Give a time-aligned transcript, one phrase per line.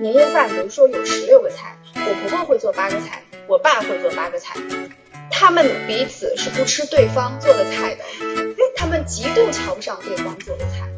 [0.00, 4.58] 年夜饭，比如说有十六个菜，我婆婆会做八个菜，我爸会做八个菜，
[5.30, 8.04] 他们彼此是不吃对方做的菜的，
[8.76, 10.88] 他们极度瞧不上对方做的菜。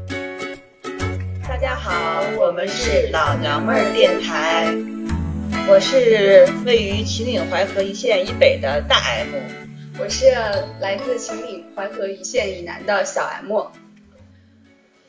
[1.46, 4.66] 大家好，我们是老娘们儿电台，
[5.68, 9.28] 我是位于秦岭淮河一线以北的大 M，
[9.98, 10.26] 我是
[10.80, 13.66] 来自秦岭淮河一线以南的小 M。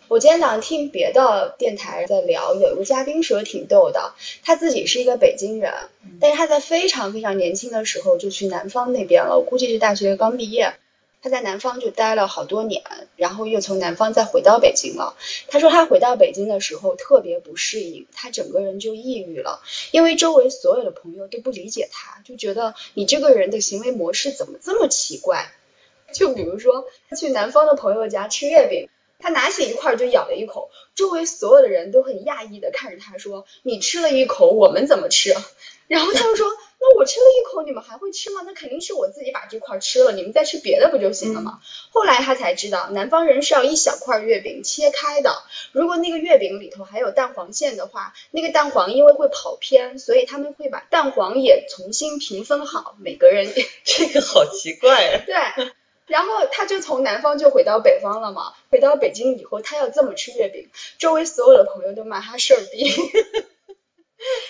[0.09, 5.73] 我今天早上听别的电台在聊，有一个嘉宾说挺逗的，他自己是一个北京人，
[6.21, 10.75] 但是他在非常非常年轻的时候就去南方那边了，我估计是大学刚毕业，
[11.21, 12.83] 他在南方就待了好多年，
[13.17, 15.17] 然后又从南方再回到北京了。
[15.49, 25.51] 他说他回到北京的时候特别不适应，他整个人就抑郁了，因为周围所有的朋友都不理解他，就觉得你这个人的行为模式怎么这么奇怪？
[26.13, 28.87] 就比如说他去南方的朋友家吃月饼。
[29.19, 35.35] 他拿起一块就咬了一口，周围所有的人都很讶异的看着他说：“你吃了一口，我们怎么吃？”
[35.87, 36.47] 然后他就说
[36.79, 38.41] ：“那我吃了一口，你们还会吃吗？
[38.45, 41.59] 那肯定是我自己把这块吃了，你们再吃别的不就行了吗？”
[41.91, 53.47] 后来他才知道，南方人是要一小块月饼切开的，如果那个月饼里头还有蛋黄馅的话，那个蛋黄因为会跑偏，所以他们会把蛋黄也重新平分好，每个人。
[53.85, 55.23] 这个好奇怪啊！
[55.25, 55.71] 对。
[56.07, 62.89] 然后他就从南方就回到北方了嘛，回到北京以后，他要这么吃月饼，周围所有的朋友都骂他事儿逼。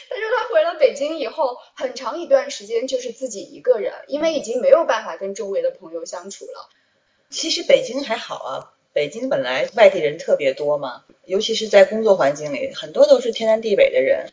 [0.09, 6.69] 他说他回了北京以后，很长一段时间就是自己一个人，因为已经没有办法跟周围的朋友相处了。
[7.29, 14.31] 其实北京还好啊，北京本来外地人特别多嘛，尤其是在工作环境里，很多都是天南地北的人。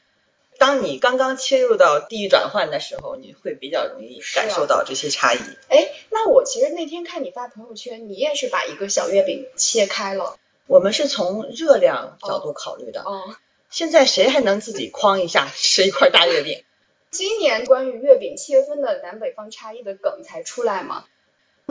[0.58, 5.38] 当你刚刚切入到地域转换的时候，你会比较容易感受到这些差异。
[5.69, 10.36] 哎，那我其实那天看你发朋友圈，你也是把一个小月饼切开了。
[10.66, 13.02] 我们是从热量角度考虑的。
[13.02, 13.36] 哦。
[13.70, 16.62] 现在谁还能自己哐一下吃一块大月饼？
[17.11, 21.05] 今年关于月饼切分的南北方差异的梗才出来吗？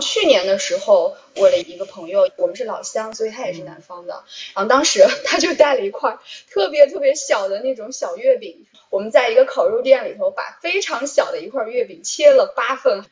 [0.01, 4.23] 去年的时候，我的一个朋友，我们是老乡，所以他也是南方的。
[4.55, 6.17] 然后当时他就带了一块
[6.49, 13.05] 特别特别小的那种小月饼，我们在一个烤肉店里头，把非常小的一块月饼切了八份，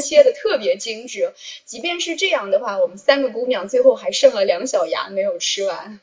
[0.00, 1.32] 切的特别精致。
[1.64, 5.98] 即便是这样的话，我们三个姑娘最后还剩了两小牙没有吃完。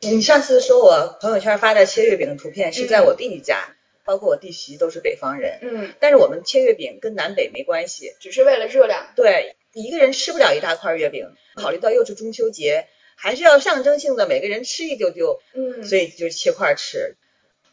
[0.00, 3.73] 你上次说我朋友圈发的切月饼的图片是在我弟弟家。
[4.04, 9.12] 包括我弟媳都是北方人，嗯，但是我们切月饼跟南北没关系，只是为了热量。
[9.16, 17.16] 对，一个人吃不了一大块月饼，考虑到又是中秋节，还是要象征性的每个人吃一丢丢，嗯，所以就切块吃。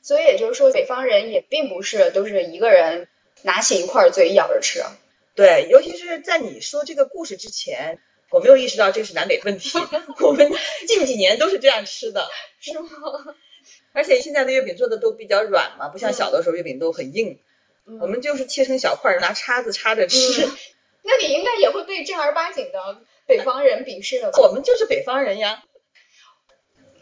[0.01, 3.07] 所以也就是说，北方人也并不是都是一个人
[3.43, 4.81] 拿起一块嘴咬着吃。
[5.35, 7.99] 对，尤其是在你说这个故事之前，
[8.31, 9.77] 我没有意识到这是南北问题。
[10.21, 10.51] 我们
[10.87, 12.27] 近几年都是这样吃的，
[12.59, 12.89] 是吗？
[13.93, 17.39] 而且现在的月饼做的都比较软嘛，不像小的时候月饼都很硬。
[17.99, 20.17] 我们就是切成小块，拿叉子插着吃。
[21.03, 24.31] 那你应该也会被正儿八经的北方人鄙视的。
[24.41, 25.63] 我们就是北方人呀。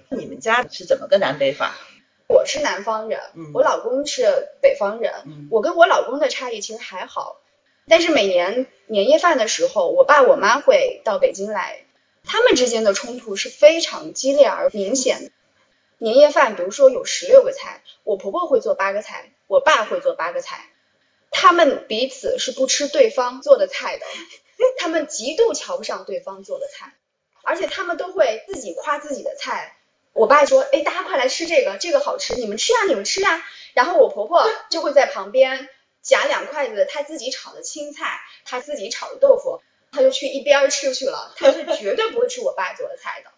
[0.10, 1.76] 你们家是怎么个南北法？
[2.28, 3.20] 我是南方人，
[3.54, 5.48] 我老公是北方人。
[5.52, 7.42] 我跟我老公的差异其实还好，
[7.88, 11.84] 但是每年年夜饭的时候，我爸我妈会到北京来，
[12.24, 15.32] 他们之间的冲突是非常激烈而明显的。
[16.02, 20.70] 年夜饭，比如说有十六个菜，我婆婆会做八个菜，我爸会做八个菜，
[21.30, 24.06] 他们彼此是不吃对方做的菜的，
[24.78, 26.94] 他们极度瞧不上对方做的菜，
[27.44, 29.76] 而且他们都会自己夸自己的菜。
[30.14, 33.46] 我爸说，哎，大家快来吃这个，这个好吃，你们吃啊，你们吃啊。
[33.74, 35.68] 然后我婆婆就会在旁边
[36.02, 39.62] 夹两筷子她自己炒的青菜，她自己炒的豆腐，
[39.92, 43.32] 她就去一边吃去了，她是绝对不会吃我爸做的菜的。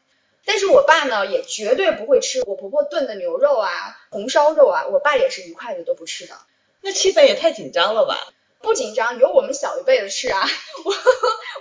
[0.46, 6.35] 但是我爸呢，也绝对不会吃我婆婆炖的牛肉啊、红烧肉啊，我爸也是一筷子都不吃的。
[6.81, 8.18] 那气氛也太紧张了吧？
[8.59, 10.47] 不紧张，有我们小一辈的吃啊，
[10.84, 10.94] 我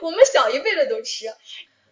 [0.08, 1.34] 我们小一辈的都吃。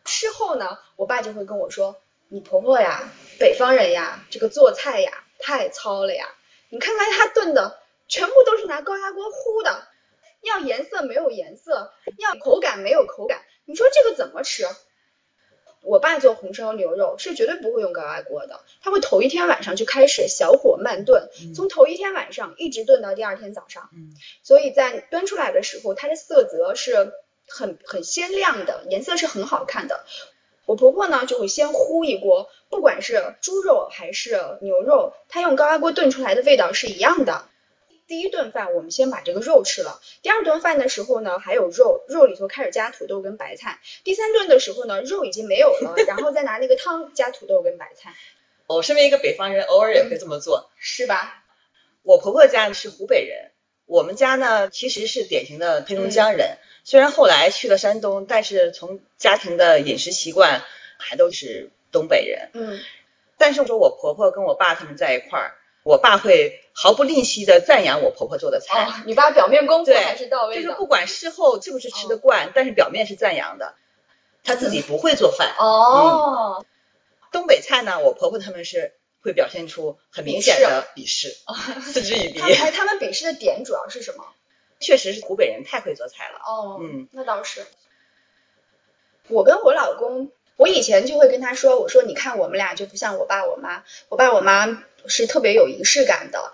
[0.04, 1.97] 吃后呢，我爸就会跟我说
[2.28, 6.34] ：“你婆婆呀，北方人呀，这个做菜呀太糙了呀。
[6.70, 9.87] 你看看她炖的，全部都是拿高压锅烀的，
[10.43, 13.43] 要颜色没有颜色，要口感没有口感。
[13.67, 14.67] 你说这个怎么吃？”
[15.83, 23.89] 我爸做红烧牛肉是绝对不会用高压锅的，他会头一天晚上就开始小火慢炖，从头一天晚上一直炖到第二天早上。
[23.95, 27.13] 嗯，所以在端出来的时候，它的色泽是
[27.47, 30.05] 很很鲜亮的，颜色是很好看的。
[30.67, 37.45] 我婆婆呢就会先烀一锅，不管是猪肉还是牛肉，她用高压锅炖出来的味道是一样的。
[38.08, 43.78] 第一顿饭我们先把这个肉吃了，第二顿饭的时候呢还有肉，肉里头开始加土豆跟白菜。
[44.02, 48.14] 第三顿的时候呢肉已经没有了，然后再拿那个汤加土豆跟白菜。
[48.66, 51.44] 我 身为一个北方人，偶尔也会这么做，是吧？
[52.02, 53.50] 我婆婆家是湖北人，
[53.84, 60.64] 我们家呢其实是典型的黑龙江人，虽然后来去了山东，但是从家庭的饮食习惯
[60.96, 62.49] 还都是东北人。
[62.55, 62.81] 嗯
[63.40, 65.55] 但是说我婆婆跟我爸他们在一块儿，
[65.88, 70.62] 我爸会毫不吝惜的赞扬我婆婆做的菜，哦，你爸表面功夫还是到位的。
[70.62, 73.75] 就是不管事后是不是吃得惯，但是表面是赞扬的。
[74.44, 76.62] 他自己不会做饭，哦，
[77.32, 78.93] 东北菜呢，我婆婆他们是
[79.23, 81.35] 会表现出很明显的鄙视，
[81.91, 82.46] 嗤之以鼻他。
[82.49, 84.25] 哎，他们鄙视的点主要是什么？
[84.81, 86.38] 确实是湖北人太会做菜了。
[86.46, 87.67] 哦，嗯，那倒是。
[89.29, 96.52] 我跟我老公，我以前就会跟他说，我说你看我们俩就不像我爸我妈，我爸我妈是特别有仪式感的，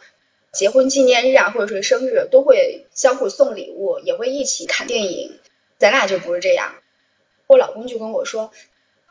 [0.53, 5.39] 结婚纪念日啊或者是生日都会相互送礼物，也会一起看电影，
[5.79, 6.75] 咱俩就不是这样。
[7.47, 8.53] 我老公就跟我说，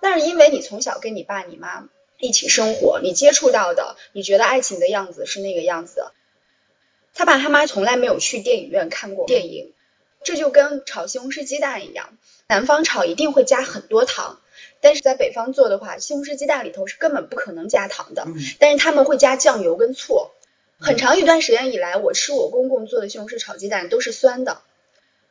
[0.01, 1.87] 那是因为你从小跟你爸你妈
[2.17, 6.11] 一起生活，你接触到的，你觉得爱情的样子是那个样子。
[7.13, 9.71] 他爸他妈从来没有去电影院看过电影，
[10.23, 12.17] 这就跟炒西红柿鸡蛋一样，
[12.47, 14.41] 南方炒一定会加很多糖，
[14.83, 20.29] 但是在北方做的话，西红柿鸡蛋里头是根本不可能加糖的，嗯但是他们会加酱油跟醋。
[20.77, 24.61] 很长一段时间以来，我吃我公公做的西红柿炒鸡蛋都是酸的。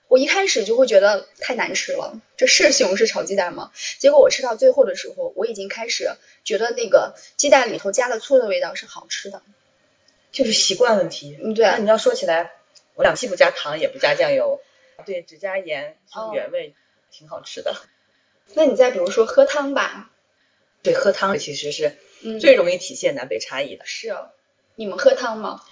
[0.08, 3.70] 我一开始就会觉得太难吃了，这是西红柿炒鸡蛋吗？
[3.98, 6.10] 结果我吃到最后的时候，我已经开始
[6.44, 9.42] 觉得那个鸡蛋里头加了醋的味道是好吃的。
[10.30, 11.38] 就是习惯问题。
[11.44, 12.52] 嗯，对那你要说起来，
[12.94, 14.60] 我俩既不加糖也不加酱油，
[15.04, 16.74] 对，只加盐，就是原味，
[17.10, 17.76] 挺好吃的。
[18.54, 20.10] 那你再比如说喝汤吧，
[20.82, 23.84] 对，喝汤其实是嗯，最容易体现南北差异的。
[23.86, 24.14] 是
[24.74, 25.62] 你们喝汤吗？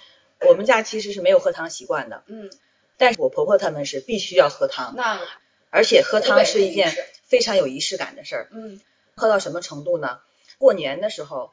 [0.41, 2.49] 我们家其实是没有喝汤习惯的，嗯，
[2.97, 5.21] 但是我婆婆他们是必须要喝汤，那
[5.69, 6.95] 而且喝汤是一件
[7.25, 8.49] 非常有仪式感的事儿。
[8.51, 8.79] 嗯
[9.15, 10.19] 喝到什么程度呢？
[10.57, 11.51] 过年的时候，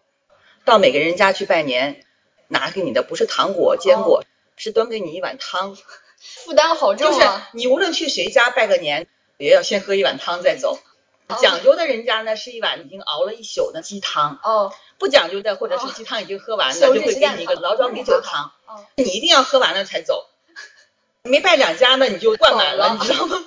[0.65, 2.03] 到每个人家去拜年，
[2.47, 4.25] 拿给你的不是糖果、坚果，
[4.57, 5.77] 是端给你一碗汤。
[6.17, 7.27] 负担好重就是。
[7.53, 10.79] 你无论去谁家拜个年，也要先喝一碗汤再走。
[11.41, 20.27] 讲究的人家呢是一碗已经熬了一宿的鸡汤，哦不讲究的或者是鸡汤已经喝完西的，就会给你一个汤老庄米酒汤，哦，你一定要喝完了才走。
[21.23, 23.37] 没拜两家呢，你就灌满了你知道吗？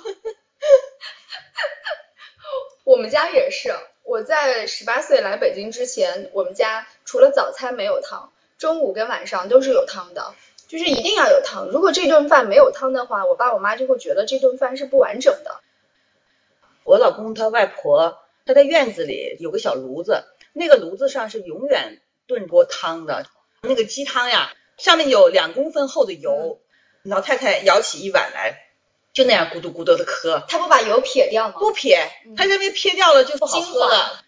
[2.84, 3.74] 我们家也是。
[4.04, 10.34] 我在十八岁来北京之前，我们家除了早餐没有汤，中午跟晚上都是有汤的，
[10.68, 11.68] 就是一定要有汤。
[11.68, 15.60] 如果这顿饭没有汤的话，我爸我妈就会觉得这顿饭是不完整的。
[16.84, 23.26] 我老公他外婆，他在院子里有个小炉子，那个炉子上是永远炖锅汤的，
[23.62, 26.60] 那个鸡汤呀，上面有两公分厚的油，
[27.02, 28.66] 老太太舀起一碗来，
[29.12, 31.54] 就那样咕嘟咕嘟的喝，他不把油撇掉吗？
[31.58, 34.24] 不撇嗯，他认为撇掉了就不好喝了。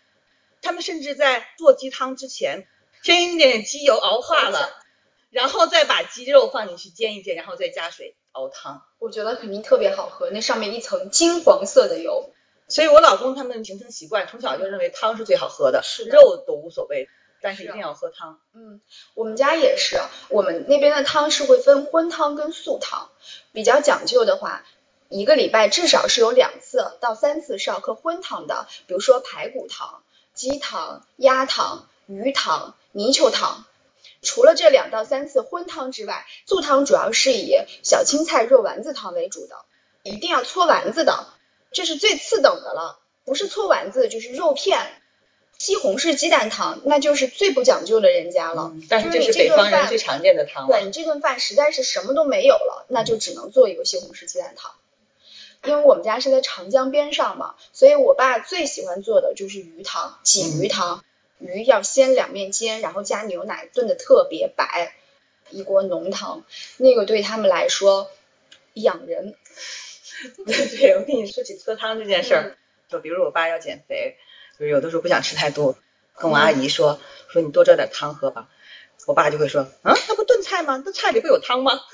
[0.62, 2.66] 他们甚至在做鸡汤之前，
[3.02, 4.72] 先用点鸡油熬化了，
[5.30, 8.82] 然后再把鸡肉放进去煎一煎，然后再加水熬汤。
[8.98, 12.30] 我觉得肯定特别好喝，那上面一层金黄色的油。
[12.68, 17.08] 所以我老公他们形成习惯，从小就认为汤是最好喝的，是的肉都无所谓，
[17.40, 18.40] 但是一定要喝汤。
[18.54, 18.80] 嗯，
[19.14, 20.00] 我们家也是，
[20.30, 23.10] 我们那边的汤是会分荤汤跟素汤，
[23.52, 24.64] 比较讲究的话，
[25.08, 30.02] 一个礼拜至少是有两次到三次是要喝荤汤的，比如说排骨汤、
[30.32, 33.66] 鸡汤、鸭汤、鱼汤、泥鳅汤。
[34.22, 39.56] 除了这两到三次荤汤之外，素汤主要是以小青菜肉丸子汤为主的，
[40.02, 41.26] 一定要搓丸子的，
[41.74, 44.80] 这是最次等的了，不是搓丸子就是肉片。
[45.56, 50.76] 西红柿鸡蛋汤那就是最不讲究的人家了，嗯但是这就是你北方人顿饭最常见的汤了。
[50.76, 54.72] 对你这顿饭实在是什么都没有了，那就只能做一个西红柿鸡蛋汤。
[55.62, 61.04] 因为我们家是在长江边上嘛，所以我爸最喜欢做的就是鱼汤，鲫鱼汤。
[61.38, 64.94] 鱼要先两面煎，然后加牛奶炖的特别白，
[65.50, 66.44] 一锅浓汤，
[66.78, 68.10] 那个对他们来说
[68.72, 69.36] 养人。
[70.46, 72.56] 对 对，我跟你说起喝汤这件事嗯儿，
[72.88, 74.16] 就比如我爸要减肥，
[74.58, 75.76] 就是有的时候不想吃太多，
[76.16, 78.48] 跟我阿姨说说你多找点汤喝吧，
[79.06, 80.82] 我爸就会说，啊，那不炖菜吗？
[80.84, 81.72] 那菜里不有汤吗？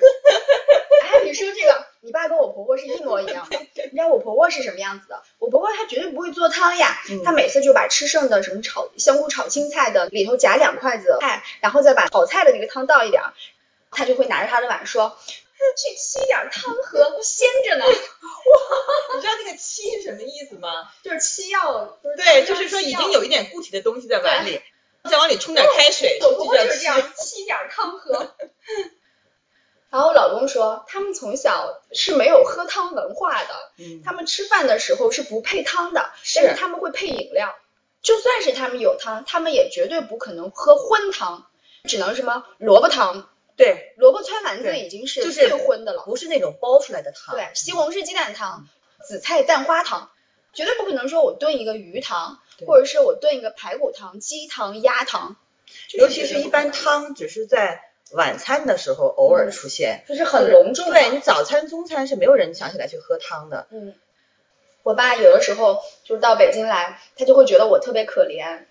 [1.02, 3.58] 哎，你说这个，你爸跟我婆婆是一模一样的。
[3.90, 5.22] 你知道我婆婆是什么样子的？
[5.38, 13.32] 我婆婆她绝对不会做汤呀，嗯她每次就把吃剩的什么炒香菇炒青菜的里头夹两筷子菜，然后再把炒菜的那个汤倒一点儿，
[13.90, 15.18] 她就会拿着她的碗说。
[15.76, 17.84] 去沏点汤喝，鲜着呢。
[17.84, 20.88] 哇你知道那个沏是什么意思吗？
[21.02, 24.60] 就是沏药，对，就是说已经有一点固体的东西在碗里，
[25.04, 27.04] 再往里冲点开水，就是这样，沏。
[27.14, 28.34] 沏点汤喝。
[29.90, 37.56] 然后我老公说，他们从小是没有喝汤文化的，嗯，他们吃饭的时候是不配汤的，是但是他们会配饮料。
[38.00, 41.46] 就算是他们有汤，他们也绝对不可能喝荤汤，
[41.84, 43.28] 只能什么萝卜汤。
[43.60, 46.04] 对，萝卜汆丸子已经是最荤的了。
[46.04, 47.36] 不是那种煲出来的汤。
[47.36, 48.66] 对，西红柿鸡蛋汤、
[49.04, 50.10] 紫菜蛋花汤，
[50.54, 55.36] 绝对不可能说我炖一个鱼汤，或者是我炖一个排骨汤、鸡汤、鸭汤。
[55.92, 60.92] 尤其是一般汤只是在晚餐的时候偶尔出现，就是很隆重的。
[60.94, 63.66] 对你早餐、中餐是没有人想起来去喝汤的。
[63.70, 63.94] 嗯，
[64.82, 68.64] 我爸有的时候就是到北京来，他就会觉得我特别可怜，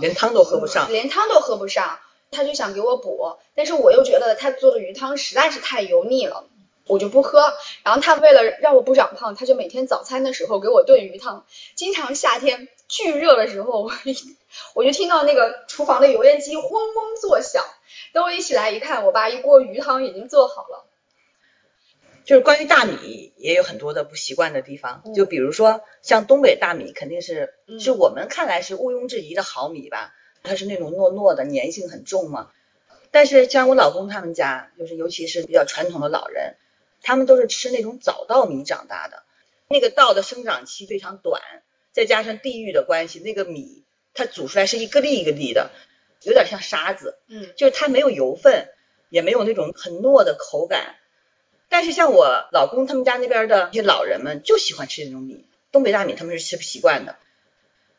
[0.00, 0.90] 连汤都喝不上。
[0.90, 2.00] 连汤都喝不上，
[2.32, 6.46] 他就想给我补，但是我又觉得他做的鱼汤实在是太油腻了。
[6.88, 11.46] 我就不喝，然后他为了让我不长胖，他就每天早餐的时候给我炖鱼汤。
[11.76, 13.92] 经常夏天巨热的时候，我
[14.74, 17.64] 我就听到那个厨房的油烟机嗡嗡作响。
[18.12, 20.84] 等我一起来一看，我爸一锅鱼汤已经做好了。
[22.24, 32.50] 就是关于大米也有很多的不习惯的地方，嗯就比如说像东北大米，肯定是嗯是我们看来是毋庸置疑的好米吧，它是那种糯糯的，粘性很重嘛。
[33.10, 36.56] 但是像我老公他们家，就是尤其是比较传统的老人，
[37.02, 39.22] 他们都是吃那种早稻米长大的，
[39.68, 41.42] 那个稻的生长期非常短，
[41.92, 43.84] 再加上地域的关系，那个米
[44.14, 45.70] 它煮出来是一个粒一个粒的，
[46.22, 47.50] 有点像沙子，嗯。
[47.56, 48.68] 就是它没有油分，
[49.10, 50.96] 也没有那种很糯的口感。
[51.68, 57.16] 但是像我老公他们家那边的一些老人们就喜欢吃这种米，东北大米他们是吃不习惯的，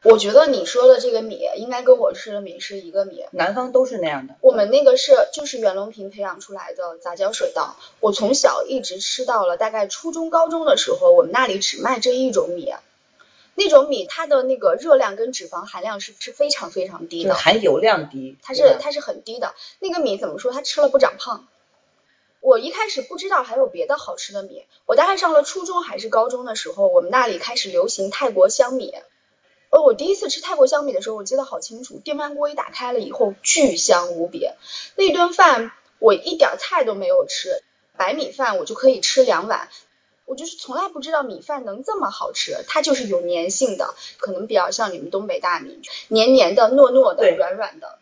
[0.03, 3.23] 我觉得你说的这个米应该跟我吃的米是一个米。
[3.31, 4.35] 南方都是那样的。
[4.41, 12.73] 我们那个是就是袁隆平培养出来的杂交水稻，我从小一直吃到了大概初中高中的时候，我们那里只卖这一种米，
[13.55, 19.55] 那种米它的那个热量跟脂肪含量是是非常非常低的，含油量低，它是它是很低的。
[19.79, 20.51] 那个米怎么说？
[20.51, 21.47] 它吃了不长胖。
[22.41, 28.93] 我一开始不知道还有别的好吃的米，我大概上了初中还是高中的时候，我们那里开始流行泰国香米。
[29.73, 34.47] 而我第一次吃泰国香米的时候，我记得好清楚，电饭锅一打开了以后，巨香无比。
[34.95, 37.63] 那顿饭我一点菜都没有吃，
[37.97, 39.69] 白米饭我就可以吃两碗。
[40.25, 47.97] 我就是从来不知道米饭能这么好吃，它就是有粘性的，可能比较像你们东北大米，黏黏的、糯糯的、软软的。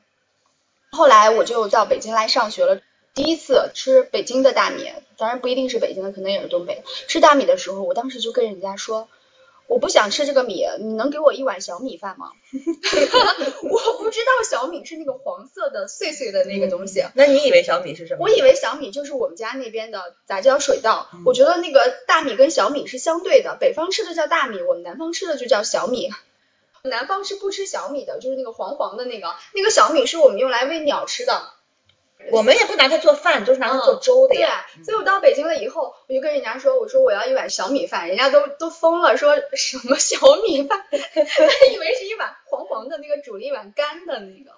[0.92, 2.82] 后来我就到北京来上学了，
[3.13, 6.84] 第一次吃北京的大米，当然不一定是北京的，可能也是东北的。
[7.08, 9.08] 吃大米的时候，我当时就跟人家说，
[9.72, 12.32] 我不想吃这个米，你能给我一碗小米饭吗？
[13.63, 17.06] 我不知道小米是那个黄色的碎碎的那个东西。
[17.13, 18.25] 那你以为小米是什么？
[18.25, 26.10] 我以为小米就是我们家那边的杂交水稻，嗯我觉得那个大米跟小米是相对的，北方吃的叫大米，我们南方吃的就叫小米。
[26.84, 31.44] 南方是不吃小米的，就是那个黄黄的那个，那个小米是我们用来喂鸟吃的。
[32.30, 44.51] 我们也不拿它做饭，都是拿它做嗯粥的呀对呀。，所以我到北京了以后，我就跟人家说，我说我要一碗小米饭，人家都都疯了，说什么小米饭， 他以为是一碗黄黄的那个煮了一碗干的那个。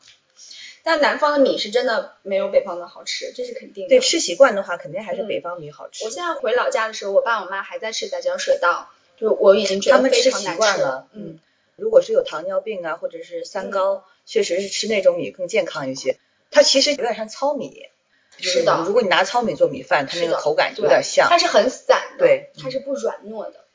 [0.85, 3.89] 但南方的米是真的没有北方的好吃，这是肯定的。
[3.89, 6.09] 对，吃习惯的话，肯定还是嗯北方米好吃我。
[6.09, 11.39] 现在回老家的时候，我爸我妈还在吃杂交水稻，就我已经觉他得们吃习非常难吃惯了，嗯，，
[11.77, 16.17] 如果是有糖尿病啊，或者是三高，确实是吃那种米更健康一些。
[16.53, 17.89] 它其实有点像糙米，
[18.37, 21.37] 是的如果你拿糙米做米饭，它那个口感就有点像它。
[21.37, 23.65] 是很散的，对它是不软糯的。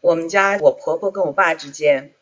[0.00, 2.12] 我们家我婆婆跟我爸之间，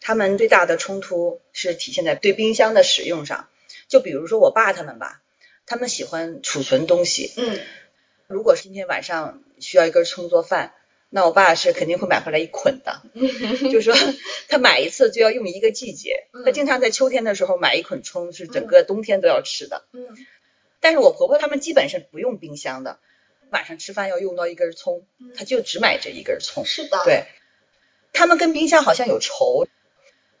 [0.00, 3.48] 他们最大的冲突是体现在对冰箱的使用上。
[3.88, 5.22] 就比如说我爸他们吧，
[5.64, 7.32] 他们喜欢储存东西。
[7.36, 7.58] 嗯，
[8.26, 10.74] 如果是今天晚上需要一根葱做饭，
[11.14, 13.02] 那我爸是肯定会买回来一捆的，
[13.70, 13.94] 就是说
[14.48, 16.26] 他买一次就要用一个季节。
[16.32, 19.84] 嗯他经常在秋天的时候买一捆葱，是整个冬天都要吃的。
[19.92, 20.06] 嗯
[20.80, 22.98] 但是我婆婆他们基本是不用冰箱的，
[23.50, 26.64] 晚上吃饭要用到一根葱，嗯他就只买这一根葱。
[26.64, 27.26] 是的，，对，
[28.14, 29.68] 他们跟冰箱好像有仇。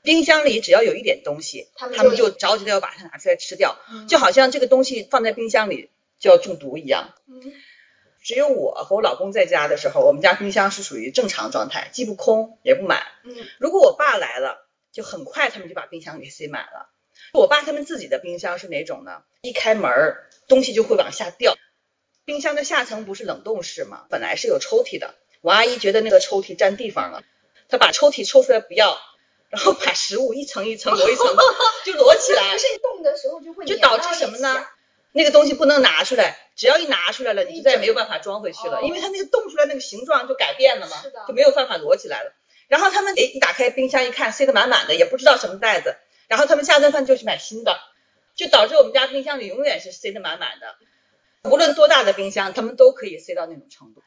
[0.02, 7.14] 冰箱里只要有一点东西，他们就就着急的要把它拿出来吃掉，嗯就好像这个东西放在冰箱里就要中毒一样。
[7.28, 7.52] 嗯
[8.22, 13.02] 只有我和我老公在家的时候，我们家冰箱是属于正常状态，既不空也不满。
[13.24, 16.88] 嗯如果我爸来了，就很快他们就把冰箱给塞满了。
[17.32, 19.22] 我爸他们自己的冰箱是哪种呢？
[19.42, 21.56] 一开门儿，东西就会往下掉。
[22.24, 24.04] 冰箱的下层不是冷冻室吗？
[24.08, 27.24] 本来是有抽屉的，我阿姨觉得那个抽屉占地方了，
[27.68, 28.98] 她把抽屉抽出来不要，
[29.50, 31.26] 然后把食物一层一层摞一层
[31.84, 34.64] 就摞起来不， 是冻的时候就会就导致什么呢？
[35.12, 40.96] 那个东西不能拿出来，只要一拿出来了，你就再也没有办法装回去了，哦因为它那个冻出来那个形状就改变了嘛，
[41.28, 42.32] 就没有办法摞起来了。
[42.68, 45.96] 然后他们一打开冰箱一看，塞得满满的，也不知道什么袋子，
[46.28, 47.78] 然后他们下顿饭就去买新的，
[48.34, 50.76] 就导致我们家冰箱里永远是塞得满满的，
[51.50, 54.02] 无论多大的冰箱，他们都可以塞到那种程度。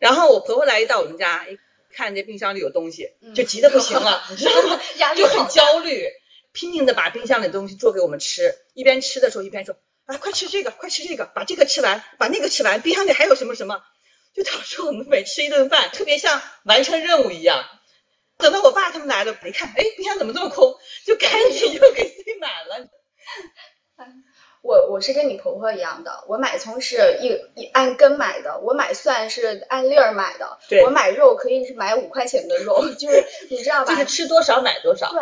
[0.00, 1.58] 然后我婆婆来一到我们家，一
[1.92, 4.80] 看这冰箱里有东西，嗯就急得不行了， 你知道吗？
[5.14, 6.08] 就很焦虑，
[6.52, 9.76] 拼命的把冰箱里的东西做给我们吃，一边吃的时候一边说
[10.08, 13.82] 啊，快吃这个，快吃这个，把这个吃完，把那个吃完，冰箱里还有什么什么，
[14.34, 17.62] 就导致我们每吃一顿饭，特别像完成任务一样。
[18.38, 20.78] 等到我爸他们来了，一看，哎，冰箱怎么这么空？
[21.04, 22.88] 就赶紧又给塞满了。
[24.62, 33.94] 我我是跟你婆婆一样的，我买葱是一一按根买的，我买蒜是按粒儿买的，我买肉可以是买五块钱的肉，就是你知道吧？
[33.94, 35.12] 就是吃多少买多少。
[35.12, 35.20] 对。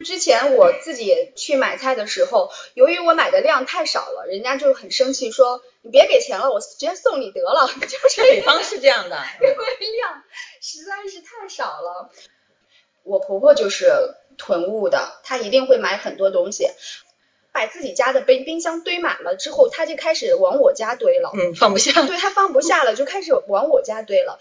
[0.00, 7.66] 之前我自己去买菜的时候，由于我买的量太少了，人家就很生气，说你别给钱了，我直接送你得了。
[7.66, 10.24] 就是北方是这样的，因为量
[10.60, 12.10] 实在是太少了。
[13.04, 16.68] 我婆婆就是囤物的，她一定会买很多东西，
[17.52, 21.30] 把自己家的冰冰箱堆满了之后，她就开始往我家堆了。
[21.34, 22.02] 嗯，放不下。
[22.06, 24.40] 对她放不下了，就开始往我家堆了。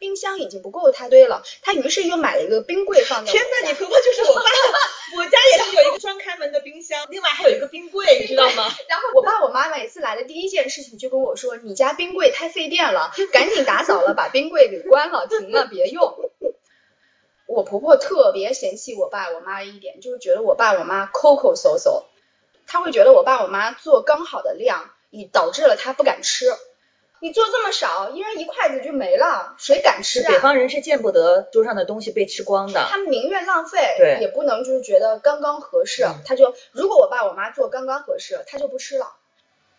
[0.00, 3.50] 冰箱已经不够他堆了，他于是又买了一个冰柜放在我天家。
[3.60, 4.40] 呐，你婆婆就是我爸，
[5.18, 8.68] 我家也是有一个双开门的冰箱，另外还有一个冰柜，你知道吗？
[8.88, 16.30] 然后我爸我妈每次来的第一件事情就跟我说：“你家冰柜太费电了，赶紧打扫了，把冰柜给关了，停了，别用。”
[17.46, 22.04] 我婆婆特别嫌弃我爸我妈一点，就是觉得我爸我妈抠抠搜搜，
[22.66, 26.46] 她会觉得我爸我妈做刚好的量，以导致了她不敢吃。
[27.22, 30.32] 你做这么少，一人一筷子就没了，谁敢吃啊？
[30.32, 32.86] 北方人是见不得桌上的东西被吃光的。
[32.90, 36.04] 他们宁愿浪费，对也不能就是觉得刚刚合适。
[36.04, 39.12] 嗯他就如果我爸我妈做刚刚合适，他就不吃了。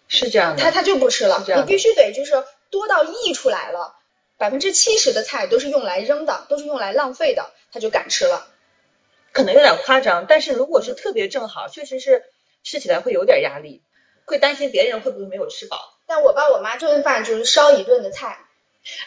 [0.08, 0.62] 是这样的。
[0.62, 3.96] 他他就不吃了你必须得就是多到溢出来了，
[4.38, 8.48] 百分之七十的菜都是用来扔的，都是用来浪费的，他就敢吃了。
[9.32, 12.24] 可能有点夸张，但是如果是特别正好，确实是
[12.62, 13.82] 吃起来会有点压力，
[14.26, 15.98] 会担心别人会不会没有吃饱。
[16.14, 18.46] 但我爸我妈这顿饭就是烧一顿的菜，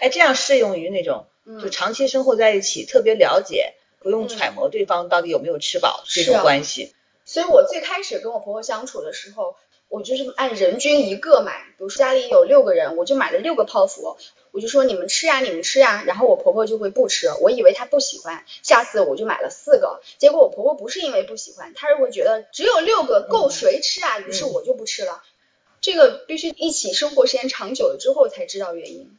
[0.00, 6.94] 哎，这样适用于那种就嗯，长期生活在一起，特别了解，不用嗯揣摩对方到底有没有吃饱这种关系。
[7.26, 9.54] 所以我最开始跟我婆婆相处的时候，
[9.90, 14.16] 我就是按人均一个买，比如说家里有六个人，我就买了六个泡芙，
[14.50, 25.22] 我就说你们吃呀，你们吃呀，然后我婆婆就会不吃，我以为她不喜欢，下次我就买了四个，结果我婆婆不是因为不喜欢，她是会觉得只有六个够谁吃啊，于是我就不吃了。
[25.84, 29.18] 这个必须一起生活时间长久了之后才知道原因。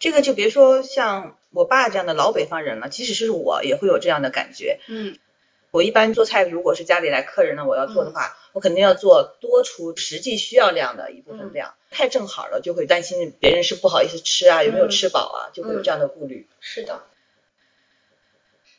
[0.00, 4.80] 这个就别说像我爸这样的老北方人了，即使是我也会有这样的感觉。
[4.88, 5.16] 嗯
[5.70, 11.74] 我一般做菜，如果是家里来客人了，我要做的话，我肯定要做多出实际需要量的一部分量。
[11.92, 16.48] 太正好了，就会担心别人是不好意思吃啊，有没有吃饱啊，就会有这样的顾虑。
[16.58, 17.04] 是的。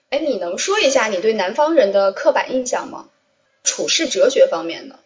[0.10, 3.08] 哎，你能说一下你对南方人的刻板印象吗？
[3.64, 5.00] 处事哲学方面的。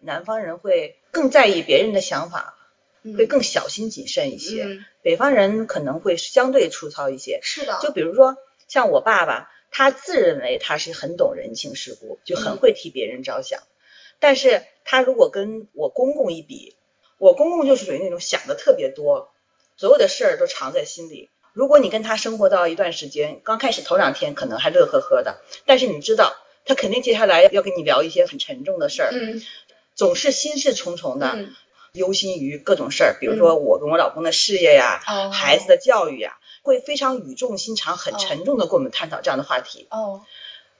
[0.00, 2.56] 南方人会更在意别人的想法，
[3.02, 4.64] 嗯会更小心谨慎一些。
[4.64, 7.40] 嗯，北方人可能会相对粗糙一些。
[7.42, 7.78] 是的。
[7.82, 8.36] 就比如说
[8.68, 13.60] 像我爸爸，他自认为他是很懂人情世故，就很嗯会替别人着想。
[14.18, 16.76] 但是他如果跟我公公一比，
[17.18, 19.32] 我公公就是属于那种想的特别多，
[19.76, 21.30] 所有的事儿都藏在心里。
[21.52, 29.42] 如果你跟他生活到一段时间，刚开始头两天可能还乐呵呵的，但是你知道他肯定接下来要跟你聊一些很沉重的事儿，嗯
[30.00, 31.54] 总是心事重重的，嗯
[31.92, 39.88] 忧心于各种事儿，比如说我跟我老公的事业呀，哦孩子的教育呀，会非常语重心长、很哦沉重的跟我们探讨这样的话题。
[39.90, 40.22] 哦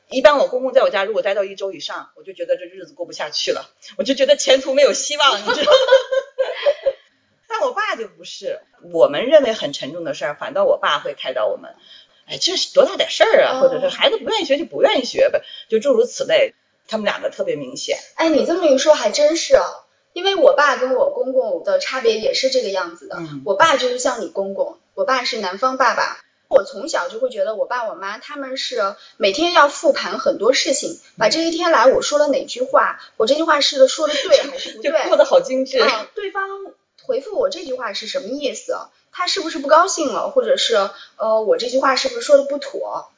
[0.08, 5.78] 一般我公公在我家如果待到一周以上，我就觉得这日子过不下去了，我就觉得前途没有希望，你知道吗？
[7.46, 8.60] 但我爸就不是，
[8.92, 11.74] 我们认为很沉重的事儿，反倒我爸会开导我们。
[12.26, 16.54] 哎，这是多大点事儿啊，哦或者是孩子不愿意学就不愿意学呗，就诸如此类。
[16.90, 17.98] 他们两个特别明显。
[18.16, 19.64] 哎，你这么一说还真是啊，
[20.12, 23.16] 因为我爸跟我公公的差别也是这个样子的。
[23.18, 26.18] 嗯我爸就是像你公公，我爸是南方爸爸。
[26.48, 34.90] 我从小就会觉得我爸我妈他们是每天要复盘很多事情，把这一天来我说了哪句话，我这句话是说的对还是不对？
[35.02, 35.78] 就过得好精致。
[35.78, 36.48] 啊，对方
[37.04, 38.76] 回复我这句话是什么意思？
[39.12, 43.10] 他是不是不高兴了，或者是呃我这句话是不是说的不妥？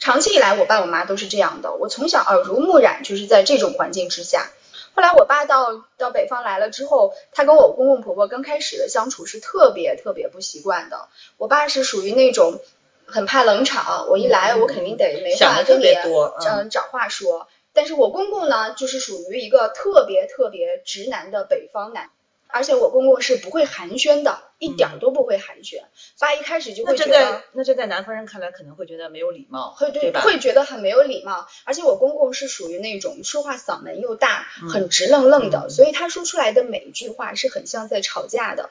[0.00, 4.50] 长期以来，我爸我妈都是这样的，我从小耳濡目染，就是在这种环境之下。
[4.92, 11.08] 后来我爸到到北方来了之后，他跟我公公婆婆刚开始的相处是特别特别不习惯的。
[11.36, 12.58] 我爸是属于那种
[13.06, 17.46] 很怕冷场，我一来我肯定得没话跟你别多，嗯，嗯找话说。
[17.72, 22.10] 但是我公公呢，就是属于一个特别特别直男的北方男，
[22.52, 25.82] 而且我公公是不会寒暄的，一点儿都不会寒暄。
[26.18, 30.20] 爸一开始就会觉得在那这在南方人看来可能会觉得没有礼貌，会对吧？
[30.22, 38.70] 会觉得很没有礼貌，而且我公公是属于那种说话嗓门又大，嗯很直愣愣的，嗯所以他说出来的每一句话是很像在吵架的。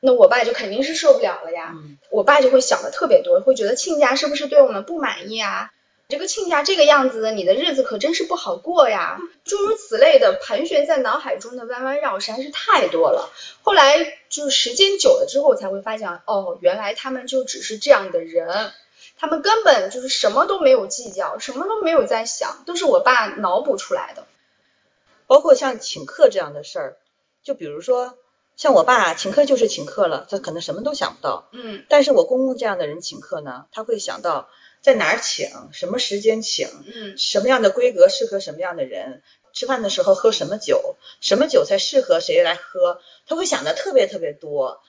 [0.00, 1.72] 那我爸就肯定是受不了了呀。
[1.74, 5.70] 嗯我爸就会想的特别多，会觉得亲家是不是对我们不满意啊？
[6.10, 9.18] 这个亲家这个样子，你的日子可真是不好过呀。
[9.44, 13.32] 诸如此类的盘旋在脑海中的弯弯绕实在是太多了。
[13.62, 18.72] 后来就是时间久了之后，我才会发现，哦，原来他们就只是这样的人，
[19.16, 24.26] 他们根本就是什么都没有计较，什么都没有在想，都是我爸脑补出来的。
[25.26, 26.96] 包括像请客这样的事儿，
[27.44, 28.18] 就比如说
[28.56, 31.48] 像我爸请客就是请客了，他可能什么都想不到。
[31.52, 34.48] 嗯但是我公公这样的人请客呢，他会想到
[34.80, 44.80] 在哪儿请，什么时间请，嗯什么样的规格适合什么样的人，吃饭的时候喝什么酒，什么酒才适合谁来喝，他会想的特别特别多。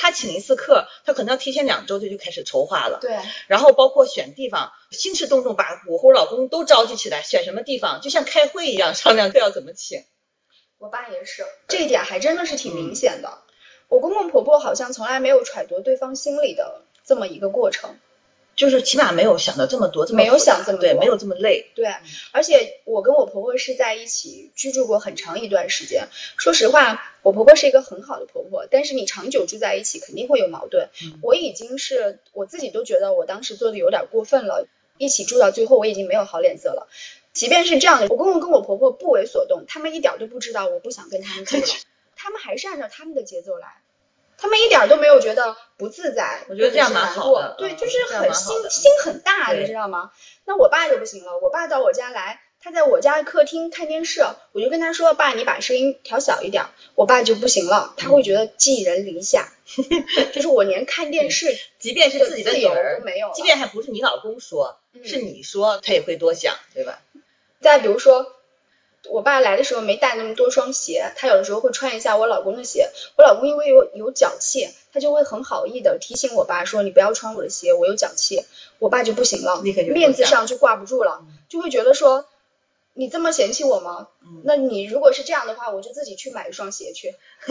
[0.00, 10.04] 他请一次客，他可能要提前两周就就开始筹划了，对，然后包括选地方，兴师动众把我和我老公都召集起来，选什么地方，就像开会一样商量要怎么请。
[10.78, 13.38] 我爸也是，这一点还真的是挺明显的。
[13.88, 17.98] 我公公婆婆好像从来没有揣度对方心里的这么一个过程。
[18.58, 21.70] 就是起码没有想到这么多，这么没有想这么对，多没有这么累。
[21.76, 21.94] 对，
[22.32, 26.08] 而且我跟我婆婆是在一起居住过很长一段时间。
[26.36, 30.88] 说实话，我婆婆是一个很好的婆婆，但是你长久住在一起肯定会有矛盾。
[31.04, 34.66] 嗯我已经是我自己都觉得我当时做的有点过分了，
[34.98, 36.88] 一起住到最后我已经没有好脸色了。
[37.32, 41.62] 即便是这样的，我公公跟我婆婆不为所动，他们一点都不知道我不想跟他们住了，
[42.16, 43.68] 他们还是按照他们的节奏来。
[44.38, 50.12] 他们一点都没有觉得不自在，我觉得这样蛮好的对就是很心心很大，你知道吗？
[50.44, 59.52] 那我爸就不行了，我爸到我家来，他在我家客厅看电视，我就跟他说：“爸，你把声音调小一点。”我爸就不行了，他会觉得寄人篱下，
[60.32, 67.00] 就是我连看电视 即便是自己的女儿都没有即便还不是你老公说，嗯是你说，他也会多想，对吧？
[67.60, 68.32] 再比如说，
[69.10, 72.90] 我爸来的时候没带那么多双鞋，他有的时候会穿一下我老公的鞋。
[73.16, 78.44] 我老公因为有有脚气，他就会很好意的提醒我爸说：“你不要穿我的鞋，我有脚气。”
[78.78, 82.26] 我爸就不行了面子上就挂不住了，就会觉得说
[82.94, 84.08] ：“你这么嫌弃我吗？
[84.22, 87.14] 嗯那你如果是这样的话，我就自己去买一双鞋去。”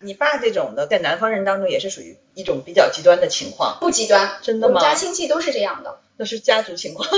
[0.00, 6.00] 你爸这种的，在南方人当中也是属于一种比较极端的情况，不极端，真的吗我们家亲戚都是这样的。
[6.16, 7.08] 那是家族情况。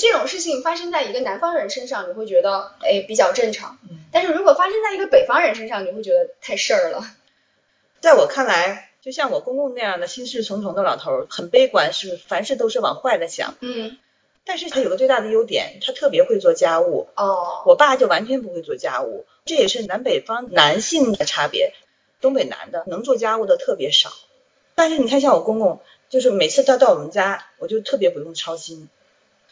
[0.00, 7.04] 就是这种事情发生在一个南方人身上，你会觉得哎比较正常嗯；但是如果发生在一个北方人身上，你会觉得太事儿了。
[8.00, 13.54] 在我看来，就像我公公那样的心事重重的老头儿，很悲观，是凡事都是往坏的想。
[13.60, 13.98] 嗯，
[14.44, 17.08] 但是他有个最大的优点，他特别会做家务。
[17.14, 21.74] 哦，我爸就完全不会做家务，这也是南北方男性的差别。
[22.22, 24.10] 东北男的能做家务的特别少，
[24.74, 28.90] 但是你看像我公公，就是每次他到我们家，我就特别不用操心，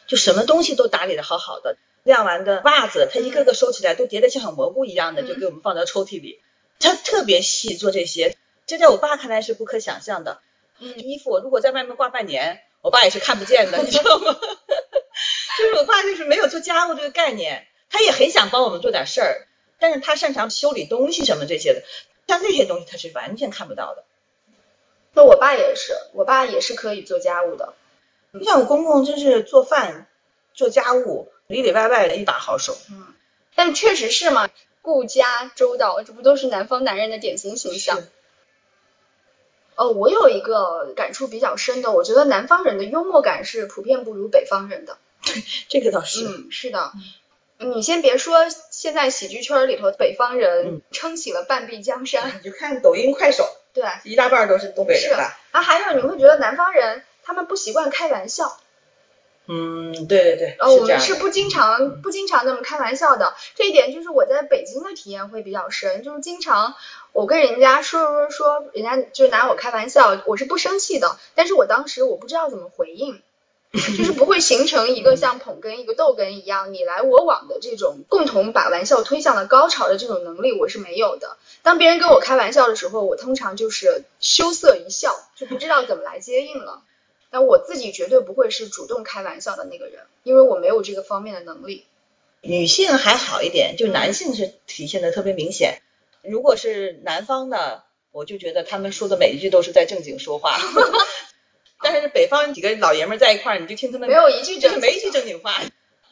[0.09, 6.41] 就什么东西都打理的好好的，晾完的袜子他一个个收起来都叠得像小蘑菇一样的，嗯就给我们放到抽屉里。
[6.79, 10.39] 他特别细做这些，这在我爸看来是不可想象的。
[10.79, 14.35] 嗯衣服如果在外面挂半年，我爸也是看不见的，你知道吗？
[15.57, 21.83] 就是我爸就是没有做家务这个概念，他也很想帮我们做点事儿，但是他擅长修理东西什么这些的，
[22.27, 24.05] 像这些东西他是完全看不到的。
[25.13, 27.73] 那我爸也是，我爸也是可以做家务的。
[28.31, 30.07] 你像我公公，真是做饭、
[30.53, 32.77] 做家务里里外外的一把好手。
[32.91, 33.05] 嗯
[33.55, 34.49] 但确实是嘛，
[34.81, 38.01] 顾家周到，这不都是南方男人的典型形象？
[39.75, 44.97] 哦，我有一个感触比较深的，我觉得南方人的幽默感是普遍不如北方人的。
[45.67, 46.93] 这个倒是，嗯，是的。
[47.57, 55.37] 你先别说，现在喜剧圈里头北方人嗯撑起了半壁江山，你就看抖音、快手，对，一大半都是东北人吧？
[55.51, 58.57] 啊，还有你会觉得南方人他们不习惯开玩笑，
[59.45, 60.83] 嗯，对对对，呃，我。
[60.83, 63.35] 们是不经常不经常那么开玩笑的。
[63.53, 66.73] 这一点就是我在北京的体验会比较深，就是经常
[67.11, 73.21] 我跟人家说说说，人家就拿我开玩笑，我是不生气的，但是我当时我不知道怎么回应。
[73.71, 81.37] 就是不会形成一个像捧哏一个逗哏一样你来我往的这种共同把玩笑推向了高潮的这种能力，我是没有的。
[81.61, 86.81] 当别人跟我开玩笑的时候，我通常就是羞涩一笑，就不知道怎么来接应了。
[87.29, 91.85] 但我自己绝对不会是主动开玩笑的那个人，因为我没有这个方面的能力。
[92.41, 95.81] 女性还好一点，就嗯男性是体现的特别明显。
[96.21, 100.57] 如果是南方的，我就觉得他们说的每一句都是在正经说话。
[101.81, 105.61] 但是北方几个老爷们儿在一块儿，你就听他们没有一句正经就是没一句正经话。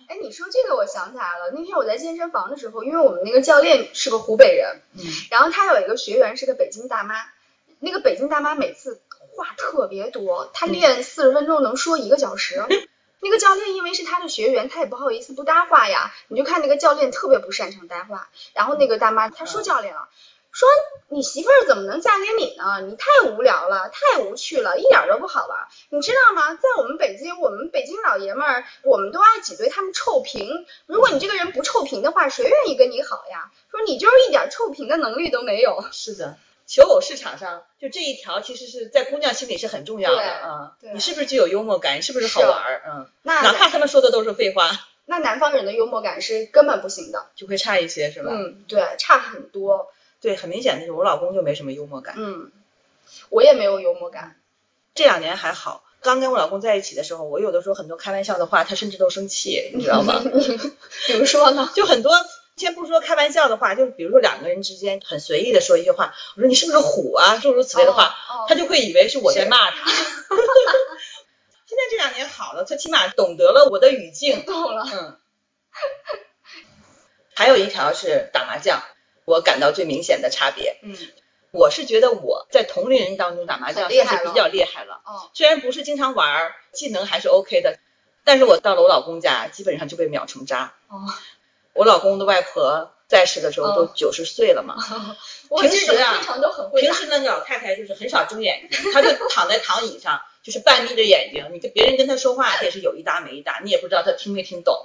[0.07, 7.15] 哎，你说这个我想起来了，那天我在健身房的时候，因为我们那个教练是个湖北人，嗯，然后他有一个学员是个北京大妈，
[7.79, 9.01] 那个北京大妈每次
[9.37, 12.61] 话特别多，他练四十分钟能说一个小时，
[13.21, 16.13] 那个教练因为是他的学员，他也不好意思不搭话呀。
[16.27, 20.09] 你就看那个教练特别不擅长搭话，然后那个大妈她说教练了，
[20.51, 20.67] 说
[21.09, 22.81] 你媳妇儿怎么能嫁给你呢？
[22.81, 25.67] 你太无聊了，太无趣了，一点都不好玩。
[25.89, 26.53] 你知道吗？
[26.55, 30.65] 在我们北京，我们北京老爷们儿，我们都爱挤兑他们臭贫。
[30.85, 33.51] 如果你这个人不臭贫的话，谁愿意跟你好呀？
[33.71, 35.85] 说你就是一点臭贫的能力都没有。
[35.91, 36.37] 是的。
[36.67, 40.75] 求偶市场上，就这一条，其实是在姑娘心里是很重要的啊。
[40.93, 41.97] 你是不是具有幽默感？
[41.97, 42.83] 你是不是好玩儿？
[42.85, 44.69] 嗯，那哪怕他们说的都是废话。
[45.05, 48.31] 那南方人的幽默感是根本不行的，就会差一些，是吧？
[48.33, 49.87] 嗯，对，差很多。
[50.19, 52.15] 对，很明显的是，我老公就没什么幽默感。
[52.17, 52.51] 嗯，
[53.29, 54.35] 我也没有幽默感。
[54.93, 60.21] 这两年还好，刚跟我老公在一起的时候，我有的时候很多开玩笑的话，他甚至都生气，你知道吗？
[61.07, 61.71] 比如说呢？
[61.73, 62.11] 就很多。
[62.57, 68.15] 先不说开玩笑的话，就是比如说两个人之间很随意的说一句话，我说你是不是虎啊，诸如此类的话，
[68.49, 69.89] 他就会以为是我在骂他。
[71.67, 74.43] 现在这两年好了，他起码懂得了我的语境。
[74.45, 74.87] 懂了。
[74.91, 75.19] 嗯。
[77.35, 78.81] 还有一条是打麻将，
[79.25, 80.79] 我感到最明显的差别。
[80.81, 80.97] 嗯。
[81.51, 85.01] 我是觉得我在同龄人当中打麻将算是比较厉害了。
[85.05, 85.29] 哦。
[85.33, 87.77] 虽然不是经常玩，技能还是 OK 的，
[88.23, 90.73] 但是我到了我老公家，基本上就被秒成渣。
[90.87, 91.05] 哦。
[91.77, 94.75] 我老公的外婆在世的时候都九十岁了嘛，
[95.61, 96.19] 平时啊，
[96.81, 104.75] 平时那个老太太就是很少睁眼睛，她就躺在躺椅上，就是半眯着眼睛，你跟别人跟她说话，她也是有一搭没一搭，你也不知道她听没听懂。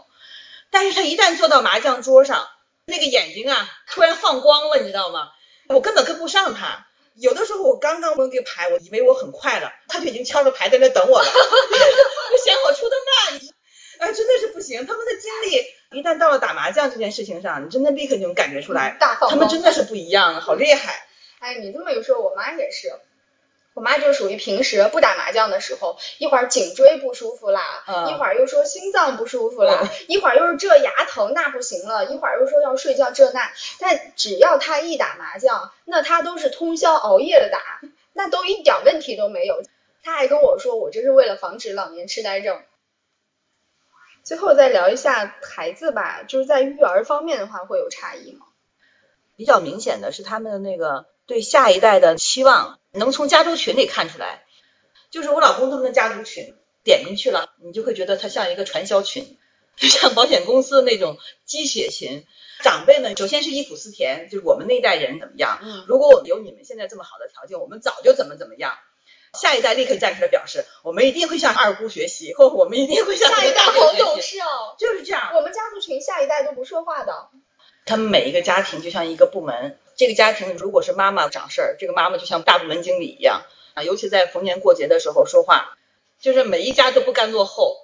[0.71, 2.49] 但是她一旦坐到麻将桌上，
[2.85, 5.31] 那个眼睛啊突然放光了，你知道吗？
[5.69, 6.87] 我根本跟不上她。
[7.15, 11.27] 有的时候我刚刚摸个牌，我以为我很快了，她就已经敲着牌在那等我了，
[12.45, 12.97] 嫌我出的
[13.31, 13.41] 慢，
[13.99, 15.65] 哎，真的是不行，他们的精力。
[15.93, 18.97] 一旦到了打麻将这件事情上，你真的立刻就能感觉出来，
[19.31, 21.07] 他们真的是不一样，好厉害。
[21.39, 22.93] 哎，你这么一说，我妈也是，
[23.75, 33.51] 我妈就属于平时不打麻将的时候，一会儿颈椎不舒服啦，一会儿又说心脏不舒服了，一会儿又是这牙疼那不行了，一会儿又说要睡觉这那。
[33.81, 37.81] 但只要她一打麻将，那她都是通宵熬夜的打，
[38.13, 39.63] 那都一点问题都没有。
[40.05, 42.61] 她还跟我说，我这是为了防止老年痴呆症。
[44.25, 48.47] 最后再聊一下孩子吧，就是在育儿方面的话会有差异吗？
[49.37, 54.45] 比较明显的是他们的那个对下一代的期望，能从家族群里看出来。
[55.11, 56.55] 就是我老公他们的家族群
[56.85, 59.37] 点进去了，你就会觉得他像一个传销群，
[59.77, 62.25] 就像保险公司的那种鸡血群。
[62.63, 65.59] 长辈们首先是忆苦思甜，就是我们那一代人怎么样？
[65.63, 68.75] 嗯，如果我们有你们现在这么好的条件，我们早就怎么怎么样。
[69.39, 75.33] 下一代立刻站出来表示，我们一定会向二姑学习，或我们一定会向下一代好懂事哦，就是这样。
[75.35, 77.29] 我们家族群下一代都不说话的。
[77.87, 83.43] 他们每一个家庭就像一个部门，这个家庭如果是妈妈掌事儿，这个妈妈就像大部门经理一样
[83.75, 85.79] 啊，尤其在逢年过节的时候说话，
[86.21, 87.79] 就是每一家都不甘落后。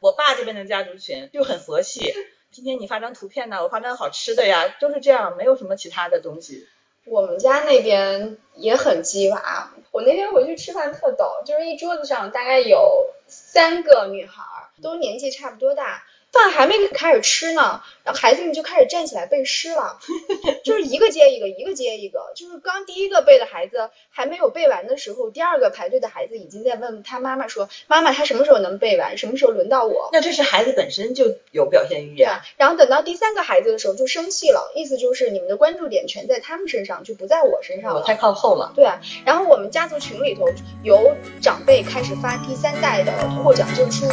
[0.00, 2.14] 我爸这边的家族群就很佛系，
[2.52, 6.68] 今天你发张图片呢，我发张好吃的呀，都是这样，没有什么其他的东西。
[7.10, 14.42] 我们家那边也很鸡娃，我那天回去吃饭特逗，就是一桌子上大概有三个女孩，
[14.82, 16.02] 都年纪差不多大。
[16.30, 19.98] 饭还没开始吃呢，然后孩子们就开始站起来背诗了，
[20.62, 29.16] 就是一个接一个，一个接一个，就是刚第一个背的孩子还没有背完的时候，第二个排队的孩子已经在问他妈妈说：“妈妈，他什么时候能背完？
[29.16, 32.42] 什么时候轮到我？”那这是孩子本身就有表现欲啊。
[32.56, 38.00] 然后等到第三个孩子的时候就生气了，意思就是你们的关注点全在他们身上，就不在我身上了。
[38.00, 38.72] 我太靠后了。
[38.76, 39.00] 对啊。
[39.24, 40.44] 然后我们家族群里头
[40.82, 43.12] 有长辈开始发第三代的
[43.42, 44.06] 获奖证书。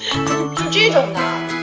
[0.00, 1.57] 是这种的。